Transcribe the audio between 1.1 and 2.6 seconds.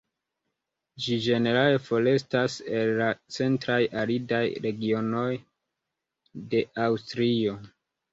ĝenerale forestas